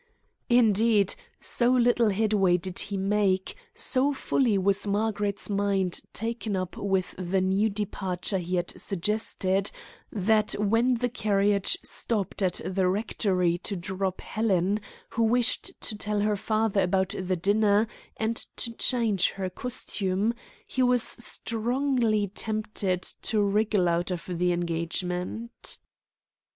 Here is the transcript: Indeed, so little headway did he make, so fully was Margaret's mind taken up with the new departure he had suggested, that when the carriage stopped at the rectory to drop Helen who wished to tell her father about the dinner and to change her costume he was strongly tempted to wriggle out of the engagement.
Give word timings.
Indeed, 0.49 1.13
so 1.39 1.69
little 1.71 2.09
headway 2.09 2.57
did 2.57 2.79
he 2.79 2.97
make, 2.97 3.53
so 3.75 4.11
fully 4.13 4.57
was 4.57 4.87
Margaret's 4.87 5.47
mind 5.47 6.01
taken 6.11 6.55
up 6.55 6.75
with 6.75 7.13
the 7.19 7.39
new 7.39 7.69
departure 7.69 8.39
he 8.39 8.55
had 8.55 8.71
suggested, 8.81 9.69
that 10.11 10.53
when 10.53 10.95
the 10.95 11.07
carriage 11.07 11.77
stopped 11.83 12.41
at 12.41 12.61
the 12.65 12.87
rectory 12.87 13.59
to 13.59 13.75
drop 13.75 14.21
Helen 14.21 14.79
who 15.09 15.21
wished 15.21 15.79
to 15.81 15.95
tell 15.95 16.21
her 16.21 16.35
father 16.35 16.81
about 16.81 17.09
the 17.15 17.35
dinner 17.35 17.87
and 18.17 18.37
to 18.57 18.71
change 18.73 19.29
her 19.33 19.51
costume 19.51 20.33
he 20.65 20.81
was 20.81 21.03
strongly 21.03 22.27
tempted 22.29 23.03
to 23.03 23.39
wriggle 23.39 23.87
out 23.87 24.09
of 24.09 24.25
the 24.27 24.51
engagement. 24.51 25.77